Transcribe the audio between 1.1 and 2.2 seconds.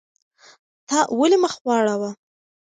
ولې مخ واړاوه؟